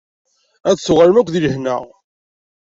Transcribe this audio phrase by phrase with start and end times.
[0.69, 1.77] Ad d-tuɣalem akk di lehna.